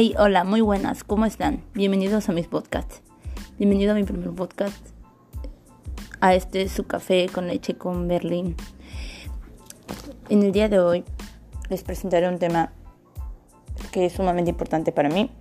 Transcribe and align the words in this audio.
Hey, 0.00 0.14
hola, 0.16 0.44
muy 0.44 0.60
buenas, 0.60 1.02
¿cómo 1.02 1.26
están? 1.26 1.64
Bienvenidos 1.74 2.28
a 2.28 2.32
mis 2.32 2.46
podcasts. 2.46 3.02
Bienvenido 3.58 3.90
a 3.90 3.94
mi 3.96 4.04
primer 4.04 4.30
podcast. 4.30 4.78
A 6.20 6.36
este 6.36 6.68
su 6.68 6.86
café 6.86 7.26
con 7.28 7.48
leche 7.48 7.74
con 7.74 8.06
Berlín. 8.06 8.54
En 10.28 10.44
el 10.44 10.52
día 10.52 10.68
de 10.68 10.78
hoy 10.78 11.04
les 11.68 11.82
presentaré 11.82 12.28
un 12.28 12.38
tema 12.38 12.70
que 13.90 14.06
es 14.06 14.12
sumamente 14.12 14.50
importante 14.50 14.92
para 14.92 15.08
mí, 15.08 15.32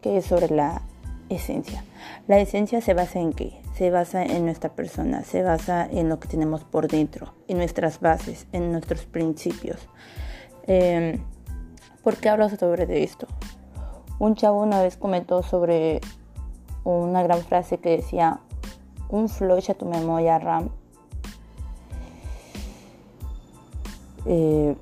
que 0.00 0.16
es 0.16 0.26
sobre 0.26 0.48
la 0.48 0.82
esencia. 1.28 1.84
La 2.26 2.40
esencia 2.40 2.80
se 2.80 2.94
basa 2.94 3.20
en 3.20 3.32
qué? 3.32 3.60
Se 3.78 3.90
basa 3.90 4.24
en 4.24 4.44
nuestra 4.44 4.74
persona, 4.74 5.22
se 5.22 5.44
basa 5.44 5.86
en 5.88 6.08
lo 6.08 6.18
que 6.18 6.26
tenemos 6.26 6.64
por 6.64 6.88
dentro, 6.88 7.32
en 7.46 7.58
nuestras 7.58 8.00
bases, 8.00 8.48
en 8.50 8.72
nuestros 8.72 9.06
principios. 9.06 9.78
Eh, 10.66 11.20
¿Por 12.02 12.16
qué 12.16 12.28
hablo 12.28 12.48
sobre 12.48 13.04
esto? 13.04 13.28
Un 14.24 14.36
chavo 14.36 14.62
una 14.62 14.80
vez 14.80 14.96
comentó 14.96 15.42
sobre 15.42 16.00
una 16.82 17.22
gran 17.22 17.42
frase 17.42 17.76
que 17.76 17.90
decía, 17.90 18.40
un 19.10 19.28
flush 19.28 19.70
a 19.70 19.74
tu 19.74 19.84
memoria 19.84 20.38
RAM. 20.38 20.70
Eh, 24.24 24.76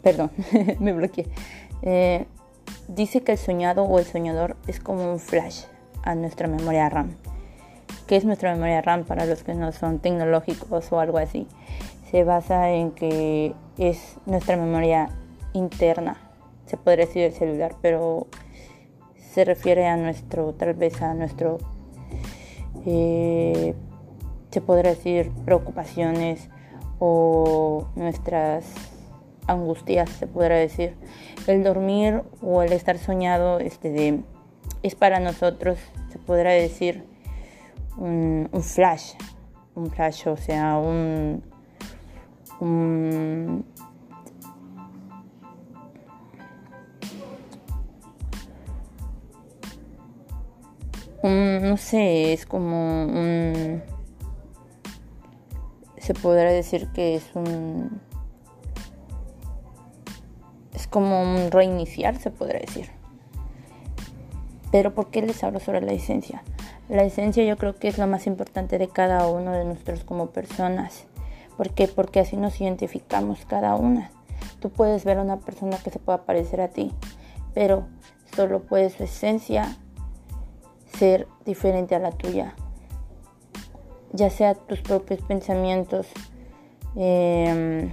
perdón, 0.00 0.30
me 0.78 0.92
bloqueé. 0.92 1.26
Eh, 1.82 2.24
dice 2.86 3.24
que 3.24 3.32
el 3.32 3.38
soñado 3.38 3.82
o 3.82 3.98
el 3.98 4.04
soñador 4.04 4.54
es 4.68 4.78
como 4.78 5.10
un 5.10 5.18
flash 5.18 5.64
a 6.04 6.14
nuestra 6.14 6.46
memoria 6.46 6.88
RAM. 6.88 7.16
¿Qué 8.06 8.14
es 8.14 8.24
nuestra 8.24 8.52
memoria 8.52 8.80
RAM 8.80 9.02
para 9.02 9.26
los 9.26 9.42
que 9.42 9.54
no 9.54 9.72
son 9.72 9.98
tecnológicos 9.98 10.92
o 10.92 11.00
algo 11.00 11.18
así? 11.18 11.48
Se 12.12 12.22
basa 12.22 12.70
en 12.70 12.92
que 12.92 13.56
es 13.76 14.18
nuestra 14.24 14.56
memoria 14.56 15.10
interna, 15.52 16.23
se 16.66 16.76
podría 16.76 17.06
decir 17.06 17.24
el 17.24 17.32
celular, 17.32 17.76
pero 17.80 18.26
se 19.16 19.44
refiere 19.44 19.86
a 19.86 19.96
nuestro, 19.96 20.54
tal 20.54 20.74
vez 20.74 21.02
a 21.02 21.14
nuestro, 21.14 21.58
eh, 22.86 23.74
se 24.50 24.60
podría 24.60 24.92
decir 24.92 25.32
preocupaciones 25.44 26.48
o 26.98 27.88
nuestras 27.96 28.64
angustias, 29.46 30.08
se 30.10 30.26
podría 30.26 30.56
decir. 30.56 30.94
El 31.46 31.64
dormir 31.64 32.22
o 32.40 32.62
el 32.62 32.72
estar 32.72 32.96
soñado 32.98 33.58
este, 33.58 33.90
de, 33.90 34.20
es 34.82 34.94
para 34.94 35.20
nosotros, 35.20 35.78
se 36.10 36.18
podrá 36.18 36.52
decir, 36.52 37.04
un, 37.96 38.48
un 38.52 38.62
flash, 38.62 39.14
un 39.74 39.90
flash, 39.90 40.28
o 40.28 40.36
sea, 40.36 40.78
un, 40.78 41.42
un 42.60 43.64
no 51.30 51.76
sé, 51.76 52.32
es 52.32 52.46
como 52.46 53.04
un... 53.04 53.82
Se 55.96 56.12
podrá 56.12 56.50
decir 56.50 56.88
que 56.88 57.14
es 57.14 57.24
un... 57.34 58.00
Es 60.74 60.86
como 60.86 61.22
un 61.22 61.50
reiniciar, 61.50 62.18
se 62.18 62.30
podrá 62.30 62.58
decir. 62.58 62.90
Pero 64.70 64.94
¿por 64.94 65.10
qué 65.10 65.22
les 65.22 65.42
hablo 65.42 65.60
sobre 65.60 65.80
la 65.80 65.92
esencia? 65.92 66.42
La 66.88 67.04
esencia 67.04 67.44
yo 67.44 67.56
creo 67.56 67.76
que 67.76 67.88
es 67.88 67.96
lo 67.96 68.06
más 68.06 68.26
importante 68.26 68.76
de 68.76 68.88
cada 68.88 69.26
uno 69.28 69.52
de 69.52 69.64
nosotros 69.64 70.04
como 70.04 70.30
personas. 70.30 71.06
¿Por 71.56 71.70
qué? 71.70 71.88
Porque 71.88 72.20
así 72.20 72.36
nos 72.36 72.60
identificamos 72.60 73.46
cada 73.46 73.76
una. 73.76 74.10
Tú 74.60 74.70
puedes 74.70 75.04
ver 75.04 75.18
a 75.18 75.22
una 75.22 75.38
persona 75.38 75.78
que 75.78 75.90
se 75.90 75.98
pueda 75.98 76.26
parecer 76.26 76.60
a 76.60 76.68
ti, 76.68 76.92
pero 77.54 77.86
solo 78.34 78.62
puede 78.62 78.90
su 78.90 79.04
esencia 79.04 79.76
ser 80.98 81.26
diferente 81.44 81.94
a 81.94 81.98
la 81.98 82.10
tuya, 82.10 82.54
ya 84.12 84.30
sea 84.30 84.54
tus 84.54 84.80
propios 84.80 85.20
pensamientos, 85.22 86.06
em, 86.96 87.92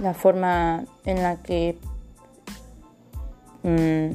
la 0.00 0.14
forma 0.14 0.84
en 1.04 1.22
la 1.22 1.36
que 1.36 1.78
mm, 3.62 4.10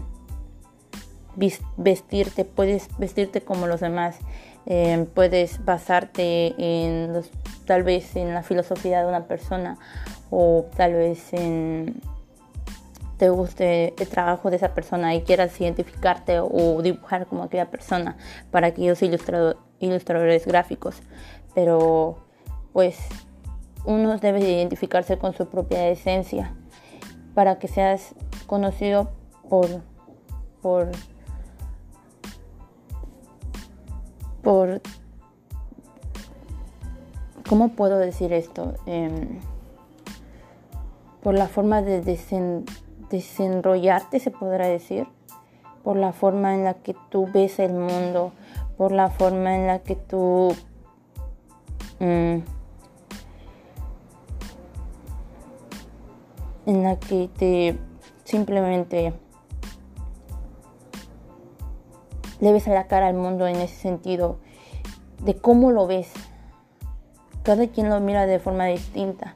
vestirte, 1.78 2.46
puedes 2.46 2.90
vestirte 2.98 3.42
como 3.42 3.66
los 3.66 3.80
demás, 3.80 4.18
em, 4.66 5.06
puedes 5.06 5.64
basarte 5.66 6.54
en 6.58 7.14
los, 7.14 7.32
tal 7.66 7.84
vez 7.84 8.16
en 8.16 8.34
la 8.34 8.44
filosofía 8.44 9.02
de 9.02 9.08
una 9.08 9.26
persona 9.26 9.78
o 10.30 10.66
tal 10.76 10.94
vez 10.94 11.34
en 11.34 12.02
te 13.20 13.30
guste 13.30 13.94
el 14.02 14.08
trabajo 14.08 14.50
de 14.50 14.56
esa 14.56 14.74
persona 14.74 15.14
y 15.14 15.24
quieras 15.24 15.60
identificarte 15.60 16.40
o 16.40 16.82
dibujar 16.82 17.28
como 17.28 17.44
aquella 17.44 17.70
persona 17.70 18.16
para 18.50 18.68
aquellos 18.68 19.02
ilustradores 19.02 20.48
gráficos. 20.48 21.02
Pero 21.54 22.24
pues 22.72 22.98
uno 23.84 24.18
debe 24.20 24.40
identificarse 24.40 25.18
con 25.18 25.34
su 25.34 25.48
propia 25.48 25.90
esencia 25.90 26.56
para 27.36 27.60
que 27.60 27.68
seas 27.68 28.16
conocido 28.48 29.12
por 29.50 29.68
por 30.62 30.88
por 34.42 34.82
¿cómo 37.50 37.74
puedo 37.76 37.98
decir 37.98 38.32
esto? 38.32 38.76
Em, 38.86 39.40
por 41.22 41.34
la 41.34 41.50
forma 41.50 41.82
de 41.82 42.00
desen 42.00 42.64
desenrollarte, 43.10 44.20
se 44.20 44.32
podrá 44.32 44.68
decir, 44.68 45.08
por 45.84 45.98
la 45.98 46.14
forma 46.14 46.54
en 46.54 46.64
la 46.64 46.76
que 46.76 46.96
tú 47.10 47.28
ves 47.32 47.60
el 47.60 47.74
mundo, 47.74 48.32
por 48.78 48.92
la 48.92 49.10
forma 49.10 49.56
en 49.56 49.68
la 49.68 49.80
que 49.80 49.96
tú 49.96 50.56
mm, 52.00 52.38
en 56.66 56.84
la 56.84 57.00
que 57.00 57.30
te 57.36 57.80
simplemente 58.24 59.14
le 62.40 62.54
ves 62.54 62.68
a 62.68 62.74
la 62.74 62.88
cara 62.88 63.08
al 63.08 63.16
mundo 63.16 63.48
en 63.48 63.56
ese 63.58 63.76
sentido 63.76 64.38
de 65.24 65.36
cómo 65.36 65.72
lo 65.72 65.88
ves. 65.88 66.12
Cada 67.44 67.68
quien 67.68 67.90
lo 67.90 68.00
mira 68.00 68.28
de 68.28 68.40
forma 68.40 68.66
distinta. 68.68 69.36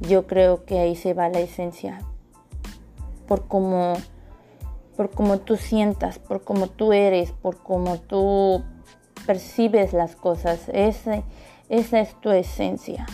Yo 0.00 0.26
creo 0.26 0.64
que 0.64 0.80
ahí 0.80 0.96
se 0.96 1.14
va 1.14 1.28
la 1.28 1.38
esencia 1.38 2.00
por 3.26 3.46
cómo, 3.46 3.94
por 4.96 5.10
cómo 5.10 5.38
tú 5.38 5.56
sientas, 5.56 6.18
por 6.18 6.42
cómo 6.42 6.68
tú 6.68 6.92
eres, 6.92 7.32
por 7.32 7.58
cómo 7.58 7.98
tú 7.98 8.62
percibes 9.26 9.92
las 9.92 10.16
cosas. 10.16 10.68
Ese, 10.72 11.24
esa 11.68 12.00
es 12.00 12.14
tu 12.20 12.30
esencia. 12.30 13.06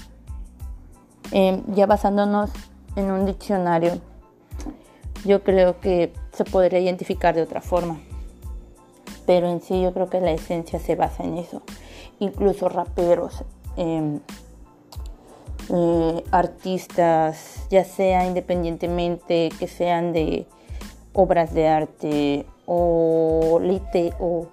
Em, 1.31 1.63
ya 1.75 1.87
basándonos 1.87 2.51
en 2.95 3.11
un 3.11 3.25
diccionario, 3.25 4.01
yo 5.25 5.43
creo 5.43 5.81
que 5.81 6.13
se 6.33 6.45
podría 6.45 6.81
identificar 6.81 7.35
de 7.35 7.43
otra 7.43 7.61
forma. 7.61 7.99
Pero 9.25 9.49
en 9.49 9.61
sí 9.61 9.81
yo 9.81 9.95
creo 9.95 10.11
que 10.11 10.21
la 10.21 10.33
esencia 10.33 10.79
se 10.79 10.97
basa 10.97 11.23
en 11.23 11.39
eso. 11.39 11.63
Incluso 12.19 12.69
raperos, 12.69 13.45
em, 13.77 14.21
eh, 15.71 16.25
artistas, 16.31 17.67
ya 17.71 17.85
sea 17.85 18.27
independientemente 18.27 19.51
que 19.59 19.69
sean 19.69 20.13
de 20.13 20.47
obras 21.13 21.53
de 21.55 21.69
arte 21.69 22.47
o, 22.67 23.61
lite, 23.63 24.13
o, 24.19 24.49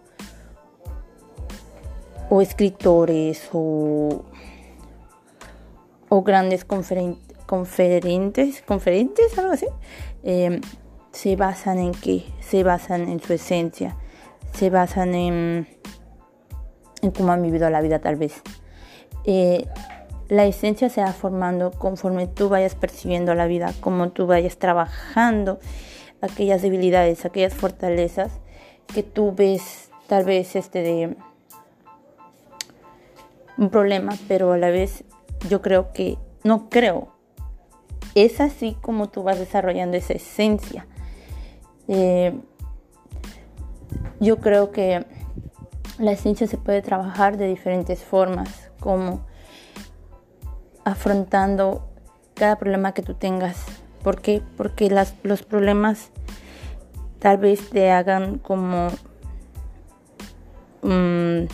o 2.30 2.42
escritores 2.42 3.50
o, 3.54 4.24
o 6.10 6.24
grandes 6.24 6.66
conferentes, 6.66 8.62
conferentes, 8.62 9.38
algo 9.38 9.54
así, 9.54 9.68
em, 10.24 10.62
se 11.12 11.36
basan 11.36 11.80
en 11.80 11.92
qué? 11.94 12.26
Se 12.40 12.64
basan 12.64 13.10
en 13.10 13.20
su 13.20 13.34
esencia, 13.34 13.98
se 14.54 14.70
basan 14.70 15.16
en, 15.16 15.68
en 17.02 17.12
cómo 17.12 17.32
han 17.32 17.42
vivido 17.42 17.70
la 17.70 17.82
vida 17.82 18.00
tal 18.00 18.16
vez. 18.16 18.42
Eh, 19.26 19.68
la 20.30 20.46
esencia 20.46 20.90
se 20.90 21.02
va 21.02 21.12
formando 21.12 21.72
conforme 21.72 22.28
tú 22.28 22.50
vayas 22.50 22.76
percibiendo 22.76 23.34
la 23.34 23.48
vida, 23.48 23.74
como 23.82 24.12
tú 24.12 24.28
vayas 24.28 24.58
trabajando 24.58 25.60
aquellas 26.22 26.62
debilidades, 26.62 27.26
aquellas 27.26 27.56
fortalezas 27.56 28.32
que 28.94 29.02
tú 29.02 29.34
ves 29.36 29.90
tal 30.08 30.26
vez 30.26 30.56
este 30.56 30.84
de 30.84 31.18
un 33.58 33.70
problema, 33.70 34.14
pero 34.28 34.54
a 34.54 34.58
la 34.58 34.70
vez 34.70 35.04
yo 35.50 35.62
creo 35.64 35.92
que 35.94 36.18
no 36.44 36.70
creo. 36.70 37.10
Es 38.14 38.40
así 38.40 38.78
como 38.82 39.10
tú 39.10 39.24
vas 39.24 39.40
desarrollando 39.40 39.98
esa 39.98 40.14
esencia. 40.14 40.88
Eh, 41.88 42.40
yo 44.20 44.38
creo 44.38 44.72
que 44.72 45.06
la 45.98 46.12
esencia 46.12 46.46
se 46.46 46.58
puede 46.58 46.82
trabajar 46.84 47.38
de 47.38 47.48
diferentes 47.48 48.04
formas, 48.04 48.72
como 48.80 49.26
afrontando 50.84 51.88
cada 52.36 52.58
problema 52.58 52.94
que 52.94 53.02
tú 53.02 53.14
tengas 53.14 53.66
¿Por 54.04 54.22
qué? 54.22 54.42
Porque 54.58 54.90
las, 54.90 55.14
los 55.24 55.44
problemas 55.44 56.10
tal 57.20 57.38
vez 57.38 57.70
te 57.70 57.92
hagan 57.92 58.40
como 58.40 58.88
mm, 60.82 61.48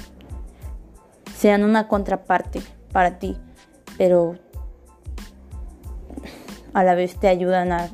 sean 1.36 1.64
una 1.64 1.88
contraparte 1.88 2.62
para 2.92 3.18
ti, 3.18 3.36
pero 3.98 4.38
a 6.74 6.84
la 6.84 6.94
vez 6.94 7.20
te 7.20 7.28
ayudan 7.28 7.72
a, 7.72 7.90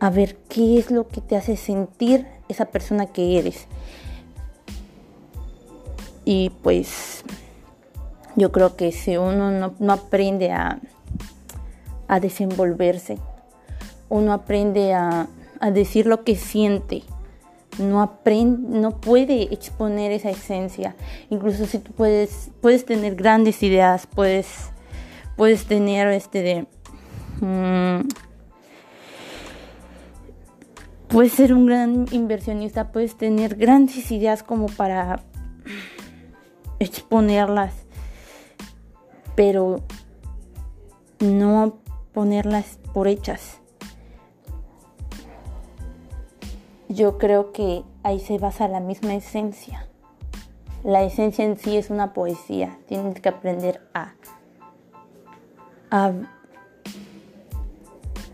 a 0.00 0.10
ver 0.10 0.36
qué 0.48 0.78
es 0.78 0.90
lo 0.90 1.06
que 1.06 1.20
te 1.20 1.36
hace 1.36 1.56
sentir 1.56 2.26
esa 2.48 2.66
persona 2.66 3.06
que 3.06 3.38
eres. 3.38 3.68
Y 6.24 6.50
pues 6.62 7.24
yo 8.36 8.52
creo 8.52 8.76
que 8.76 8.92
si 8.92 9.16
uno 9.16 9.72
no, 9.78 9.92
aprende 9.92 10.50
a, 10.52 10.78
a, 12.08 12.20
desenvolverse, 12.20 13.18
uno 14.08 14.32
aprende 14.32 14.94
a, 14.94 15.26
a, 15.60 15.70
decir 15.70 16.06
lo 16.06 16.24
que 16.24 16.36
siente, 16.36 17.02
no, 17.78 18.00
aprende, 18.02 18.78
no 18.78 19.00
puede 19.00 19.52
exponer 19.54 20.12
esa 20.12 20.30
esencia. 20.30 20.94
Incluso 21.30 21.66
si 21.66 21.78
tú 21.78 21.92
puedes, 21.92 22.50
puedes 22.60 22.84
tener 22.84 23.14
grandes 23.14 23.62
ideas, 23.62 24.06
puedes, 24.06 24.70
puedes 25.36 25.66
tener 25.66 26.08
este 26.08 26.42
de... 26.42 26.66
Mm, 27.40 28.08
puedes 31.08 31.32
ser 31.32 31.52
un 31.52 31.66
gran 31.66 32.06
inversionista, 32.10 32.90
puedes 32.92 33.16
tener 33.16 33.56
grandes 33.56 34.10
ideas 34.10 34.42
como 34.42 34.66
para 34.66 35.22
exponerlas 36.78 37.81
pero 39.34 39.80
no 41.20 41.78
ponerlas 42.12 42.78
por 42.92 43.08
hechas. 43.08 43.58
Yo 46.88 47.16
creo 47.16 47.52
que 47.52 47.84
ahí 48.02 48.20
se 48.20 48.38
basa 48.38 48.68
la 48.68 48.80
misma 48.80 49.14
esencia. 49.14 49.88
La 50.84 51.02
esencia 51.02 51.44
en 51.44 51.56
sí 51.56 51.76
es 51.76 51.90
una 51.90 52.12
poesía. 52.12 52.78
Tienes 52.86 53.20
que 53.20 53.28
aprender 53.28 53.80
a, 53.94 54.14
a, 55.90 56.12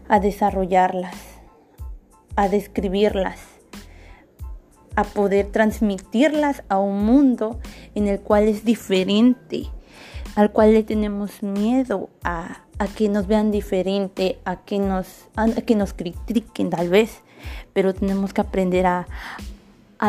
a 0.08 0.18
desarrollarlas, 0.18 1.14
a 2.34 2.48
describirlas, 2.48 3.38
a 4.96 5.04
poder 5.04 5.52
transmitirlas 5.52 6.64
a 6.68 6.78
un 6.78 7.04
mundo 7.04 7.60
en 7.94 8.08
el 8.08 8.18
cual 8.20 8.48
es 8.48 8.64
diferente 8.64 9.70
al 10.38 10.52
cual 10.52 10.72
le 10.72 10.84
tenemos 10.84 11.42
miedo 11.42 12.10
a, 12.22 12.60
que 12.96 13.08
nos 13.08 13.26
vean 13.26 13.50
diferente, 13.50 14.38
a 14.44 14.54
que 14.54 14.78
nos, 14.78 15.26
a 15.34 15.48
que 15.48 15.74
nos 15.74 15.94
critiquen 15.94 16.70
tal 16.70 16.88
vez, 16.88 17.22
pero 17.72 17.92
tenemos 17.92 18.32
que 18.32 18.42
aprender 18.42 18.86
a, 18.86 19.08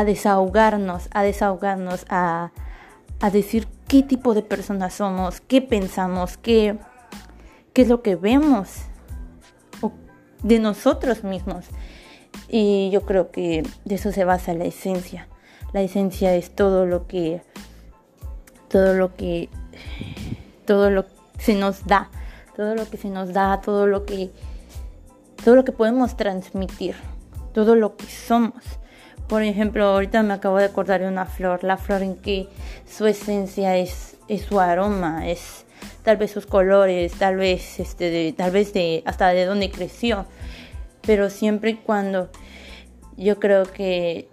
desahogarnos, 0.06 1.10
a 1.16 1.24
desahogarnos, 1.24 2.06
a, 2.10 2.52
decir 3.34 3.68
qué 3.88 4.04
tipo 4.04 4.36
de 4.36 4.44
personas 4.44 4.94
somos, 4.94 5.42
qué 5.42 5.64
pensamos, 5.64 6.38
qué, 6.38 6.78
qué 7.74 7.82
es 7.82 7.88
lo 7.88 8.04
que 8.04 8.16
vemos 8.16 8.84
de 10.44 10.60
nosotros 10.60 11.24
mismos. 11.24 11.66
Y 12.48 12.92
yo 12.92 13.02
creo 13.02 13.32
que 13.32 13.64
de 13.84 13.96
eso 13.96 14.12
se 14.12 14.26
basa 14.26 14.54
la 14.54 14.66
esencia. 14.66 15.28
La 15.74 15.82
esencia 15.82 16.36
es 16.36 16.52
todo 16.52 16.86
lo 16.86 17.08
que 17.08 17.42
todo 18.68 18.94
lo 18.94 19.16
que 19.16 19.50
todo 20.66 20.90
lo 20.90 21.06
que 21.06 21.14
se 21.40 21.56
nos 21.56 21.86
da, 21.86 22.10
todo 22.56 22.76
lo 22.76 22.90
que 22.90 22.98
se 22.98 23.10
nos 23.10 23.34
da, 23.34 23.62
todo 23.62 23.88
lo 23.88 24.06
que 24.06 24.32
todo 25.44 25.56
lo 25.56 25.64
que 25.64 25.72
podemos 25.72 26.18
transmitir, 26.18 26.96
todo 27.54 27.76
lo 27.76 27.96
que 27.96 28.06
somos. 28.06 28.64
Por 29.28 29.44
ejemplo, 29.44 29.86
ahorita 29.86 30.24
me 30.24 30.34
acabo 30.34 30.58
de 30.58 30.66
acordar 30.66 31.02
de 31.02 31.08
una 31.08 31.26
flor, 31.26 31.64
la 31.64 31.78
flor 31.78 32.02
en 32.02 32.16
que 32.16 32.48
su 32.88 33.06
esencia 33.06 33.78
es, 33.78 34.18
es 34.28 34.42
su 34.42 34.60
aroma, 34.60 35.30
es 35.30 35.66
tal 36.04 36.18
vez 36.18 36.32
sus 36.32 36.46
colores, 36.46 37.14
tal 37.14 37.38
vez 37.38 37.80
este 37.80 38.34
tal 38.34 38.52
vez 38.52 38.74
de 38.74 39.04
hasta 39.06 39.30
de 39.30 39.46
dónde 39.46 39.72
creció. 39.72 40.26
Pero 41.02 41.30
siempre 41.30 41.72
y 41.72 41.76
cuando 41.76 42.30
yo 43.18 43.40
creo 43.40 43.64
que 43.64 44.30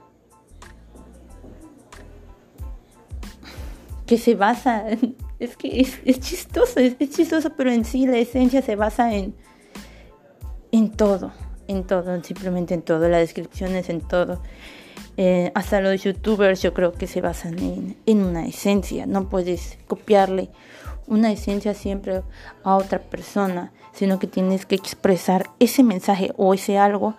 que 4.07 4.19
se 4.19 4.35
basa 4.35 4.85
es 5.39 5.57
que 5.57 5.81
es, 5.81 6.21
chistoso, 6.21 6.81
es, 6.81 6.97
chistoso, 7.11 7.51
pero 7.57 7.71
en 7.71 7.85
sí 7.85 8.07
la 8.07 8.19
esencia 8.19 8.63
se 8.63 8.77
basa 8.77 9.15
en, 9.15 9.35
en 10.73 10.91
todo, 10.91 11.33
en 11.69 11.85
todo, 11.85 12.23
simplemente 12.23 12.75
en 12.75 12.83
todo, 12.83 13.09
la 13.09 13.19
descripción 13.19 13.75
es 13.75 13.89
en 13.89 14.01
todo. 14.01 14.43
Eh, 15.19 15.51
hasta 15.55 15.81
los 15.81 16.03
youtubers 16.03 16.61
yo 16.63 16.75
creo 16.75 16.93
que 16.93 17.07
se 17.07 17.21
basan 17.21 17.59
en, 17.59 17.97
en 18.07 18.23
una 18.23 18.47
esencia, 18.47 19.07
no 19.07 19.29
puedes 19.29 19.79
copiarle 19.87 20.51
una 21.07 21.33
esencia 21.33 21.75
siempre 21.75 22.23
a 22.65 22.77
otra 22.77 23.01
persona, 23.01 23.73
sino 23.93 24.19
que 24.19 24.27
tienes 24.27 24.67
que 24.67 24.75
expresar 24.75 25.51
ese 25.59 25.83
mensaje 25.83 26.33
o 26.37 26.53
ese 26.53 26.79
algo 26.79 27.15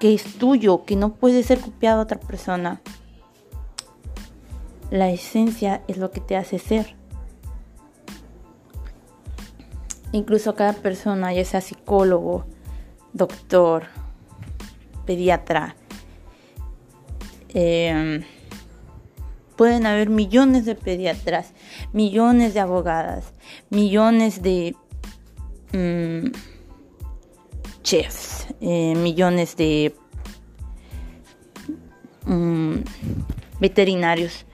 que 0.00 0.14
es 0.14 0.24
tuyo, 0.38 0.84
que 0.84 0.96
no 0.96 1.14
puede 1.14 1.42
ser 1.42 1.60
copiado 1.60 2.00
a 2.00 2.04
otra 2.04 2.18
persona. 2.18 2.80
La 4.90 5.10
esencia 5.10 5.82
es 5.86 5.98
lo 5.98 6.10
que 6.10 6.20
te 6.20 6.36
hace 6.36 6.58
ser. 6.58 6.99
Incluso 10.12 10.54
cada 10.54 10.72
persona, 10.72 11.32
ya 11.32 11.44
sea 11.44 11.60
psicólogo, 11.60 12.44
doctor, 13.12 13.84
pediatra, 15.06 15.76
em, 17.54 18.22
pueden 19.56 19.86
haber 19.86 20.08
millones 20.08 20.64
de 20.64 20.74
pediatras, 20.74 21.52
millones 21.92 22.54
de 22.54 22.60
abogadas, 22.60 23.32
millones 23.68 24.42
de 24.42 24.74
mm, 25.72 26.32
chefs, 27.82 28.48
eh, 28.60 28.94
millones 28.96 29.56
de 29.56 29.94
mm, 32.24 32.76
veterinarios. 33.60 34.46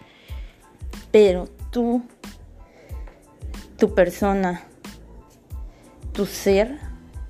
Pero 1.11 1.49
tú, 1.71 2.03
tu 3.79 3.95
persona, 3.95 4.66
tu 6.17 6.25
ser 6.25 6.79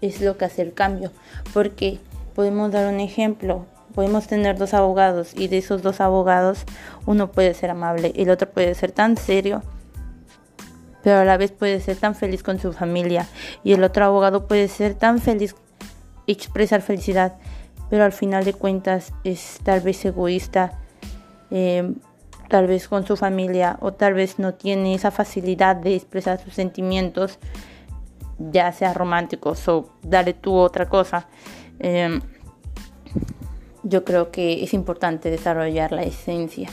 es 0.00 0.20
lo 0.20 0.38
que 0.38 0.44
hace 0.44 0.62
el 0.62 0.72
cambio. 0.72 1.10
Porque 1.52 1.98
podemos 2.34 2.70
dar 2.70 2.92
un 2.92 3.00
ejemplo. 3.00 3.66
Podemos 3.94 4.28
tener 4.28 4.56
dos 4.56 4.74
abogados 4.74 5.32
y 5.34 5.48
de 5.48 5.58
esos 5.58 5.82
dos 5.82 6.00
abogados 6.00 6.64
uno 7.04 7.32
puede 7.32 7.52
ser 7.54 7.70
amable 7.70 8.12
y 8.14 8.22
el 8.22 8.30
otro 8.30 8.48
puede 8.48 8.74
ser 8.74 8.92
tan 8.92 9.16
serio, 9.16 9.62
pero 11.02 11.20
a 11.20 11.24
la 11.24 11.38
vez 11.38 11.50
puede 11.50 11.80
ser 11.80 11.96
tan 11.96 12.14
feliz 12.14 12.42
con 12.42 12.58
su 12.58 12.74
familia 12.74 13.26
y 13.64 13.72
el 13.72 13.82
otro 13.82 14.04
abogado 14.04 14.46
puede 14.46 14.68
ser 14.68 14.92
tan 14.92 15.18
feliz 15.18 15.56
expresar 16.26 16.82
felicidad, 16.82 17.38
pero 17.88 18.04
al 18.04 18.12
final 18.12 18.44
de 18.44 18.52
cuentas 18.52 19.14
es 19.24 19.60
tal 19.62 19.80
vez 19.80 20.04
egoísta, 20.04 20.78
eh, 21.50 21.94
tal 22.50 22.66
vez 22.66 22.88
con 22.88 23.06
su 23.06 23.16
familia 23.16 23.78
o 23.80 23.94
tal 23.94 24.12
vez 24.12 24.38
no 24.38 24.52
tiene 24.52 24.94
esa 24.94 25.10
facilidad 25.10 25.74
de 25.76 25.96
expresar 25.96 26.38
sus 26.38 26.52
sentimientos 26.52 27.38
ya 28.38 28.72
sea 28.72 28.92
románticos 28.94 29.66
o 29.68 29.90
dale 30.02 30.34
tú 30.34 30.54
otra 30.54 30.88
cosa. 30.88 31.28
Em, 31.78 32.20
yo 33.82 34.04
creo 34.04 34.30
que 34.30 34.64
es 34.64 34.74
importante 34.74 35.30
desarrollar 35.30 35.92
la 35.92 36.02
esencia, 36.02 36.68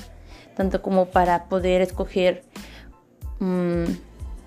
tanto 0.56 0.82
como 0.82 1.06
para 1.06 1.46
poder 1.46 1.82
escoger 1.82 2.44
mm, 3.40 3.84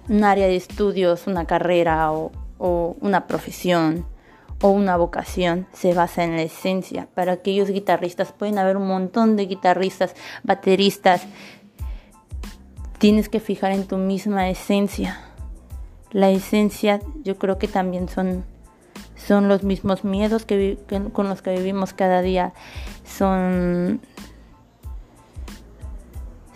un 0.08 0.24
área 0.24 0.46
de 0.46 0.56
estudios, 0.56 1.26
una 1.26 1.46
carrera 1.46 2.12
o, 2.12 2.32
o 2.58 2.96
una 3.00 3.26
profesión 3.26 4.06
o 4.62 4.70
una 4.70 4.96
vocación 4.96 5.66
se 5.72 5.94
basa 5.94 6.24
en 6.24 6.36
la 6.36 6.42
esencia. 6.42 7.08
Para 7.14 7.32
aquellos 7.32 7.68
guitarristas 7.70 8.32
pueden 8.32 8.58
haber 8.58 8.76
un 8.76 8.88
montón 8.88 9.36
de 9.36 9.46
guitarristas, 9.46 10.14
bateristas. 10.42 11.22
Tienes 12.98 13.28
que 13.28 13.38
fijar 13.38 13.72
en 13.72 13.86
tu 13.86 13.98
misma 13.98 14.48
esencia 14.48 15.20
la 16.16 16.30
esencia 16.30 17.02
yo 17.24 17.36
creo 17.36 17.58
que 17.58 17.68
también 17.68 18.08
son, 18.08 18.46
son 19.16 19.48
los 19.48 19.64
mismos 19.64 20.02
miedos 20.02 20.46
que, 20.46 20.78
con 21.12 21.28
los 21.28 21.42
que 21.42 21.50
vivimos 21.50 21.92
cada 21.92 22.22
día, 22.22 22.54
son, 23.04 24.00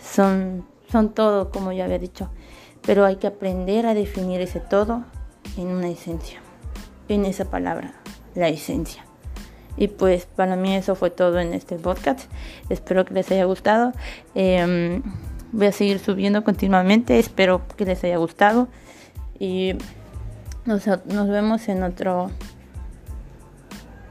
son, 0.01 0.65
son 0.91 1.13
todo, 1.13 1.51
como 1.51 1.71
ya 1.73 1.85
había 1.85 1.99
dicho, 1.99 2.31
pero 2.81 3.05
hay 3.05 3.17
que 3.17 3.27
aprender 3.27 3.85
a 3.85 3.93
definir 3.93 4.41
ese 4.41 4.61
todo 4.61 5.03
en 5.55 5.67
una 5.67 5.89
esencia, 5.89 6.41
en 7.07 7.25
esa 7.25 7.45
palabra, 7.45 7.93
la 8.33 8.47
esencia. 8.47 9.05
Y 9.77 9.89
pues 9.89 10.25
para 10.25 10.55
mí 10.55 10.73
eso 10.73 10.95
fue 10.95 11.11
todo 11.11 11.39
en 11.39 11.53
este 11.53 11.75
podcast. 11.75 12.31
Espero 12.69 13.05
que 13.05 13.13
les 13.13 13.29
haya 13.29 13.45
gustado. 13.45 13.91
Em, 14.33 15.03
voy 15.51 15.67
a 15.67 15.71
seguir 15.71 15.99
subiendo 15.99 16.43
continuamente. 16.43 17.19
Espero 17.19 17.61
que 17.77 17.85
les 17.85 18.03
haya 18.03 18.17
gustado 18.17 18.67
y 19.41 19.75
nos, 20.65 20.85
nos 20.85 21.27
vemos 21.27 21.67
en 21.67 21.81
otro, 21.81 22.29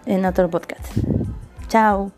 en 0.04 0.24
otro 0.26 0.50
podcast. 0.50 0.84
Chao. 1.68 2.10